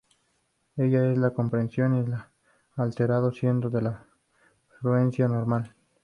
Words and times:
En 0.77 0.85
ella, 0.85 1.03
la 1.15 1.29
comprensión 1.29 1.93
es 1.93 2.09
lo 2.09 2.15
más 2.17 2.27
alterado, 2.75 3.31
siendo 3.31 3.69
la 3.69 4.03
fluencia 4.79 5.27
normal. 5.27 5.75